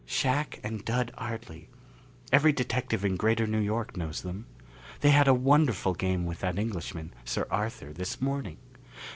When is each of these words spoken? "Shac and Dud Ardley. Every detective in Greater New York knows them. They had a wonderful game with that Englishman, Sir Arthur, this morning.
"Shac 0.07 0.59
and 0.63 0.83
Dud 0.83 1.13
Ardley. 1.15 1.69
Every 2.31 2.51
detective 2.51 3.05
in 3.05 3.17
Greater 3.17 3.45
New 3.45 3.59
York 3.59 3.95
knows 3.95 4.23
them. 4.23 4.47
They 5.01 5.11
had 5.11 5.27
a 5.27 5.33
wonderful 5.35 5.93
game 5.93 6.25
with 6.25 6.39
that 6.39 6.57
Englishman, 6.57 7.13
Sir 7.23 7.45
Arthur, 7.51 7.93
this 7.93 8.19
morning. 8.19 8.57